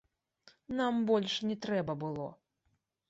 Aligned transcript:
Нам 0.79 0.97
больш 1.11 1.35
не 1.49 1.57
трэба 1.67 1.97
было. 2.05 2.27